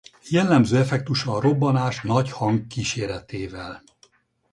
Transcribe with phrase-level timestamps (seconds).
[0.29, 3.83] Jellemző effektusa a robbanás nagy hang kíséretével.